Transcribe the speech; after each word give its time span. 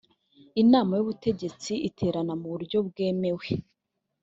inama 0.61 0.91
y 0.95 1.01
ubutegetsi 1.05 1.73
iterana 1.89 2.33
mu 2.39 2.47
buryo 2.53 2.77
bwemewe 2.87 3.47